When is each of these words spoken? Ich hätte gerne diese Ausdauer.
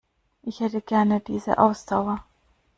Ich 0.41 0.61
hätte 0.61 0.81
gerne 0.81 1.19
diese 1.19 1.59
Ausdauer. 1.59 2.25